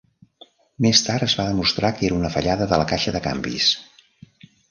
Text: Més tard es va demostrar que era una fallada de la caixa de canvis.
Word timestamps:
Més 0.85 1.01
tard 1.07 1.25
es 1.25 1.33
va 1.41 1.45
demostrar 1.49 1.91
que 1.99 2.03
era 2.09 2.17
una 2.21 2.33
fallada 2.37 2.69
de 2.71 2.79
la 2.83 2.87
caixa 2.95 3.13
de 3.17 3.23
canvis. 3.29 3.71